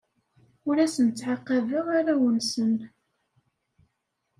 Ur 0.67 0.75
asen-ttɛaqabeɣ 0.85 1.85
arraw-nsen. 1.97 2.73